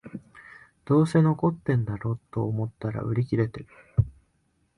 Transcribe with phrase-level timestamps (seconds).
[0.83, 3.67] どうせ残ってんだろと思ったら売り切れてる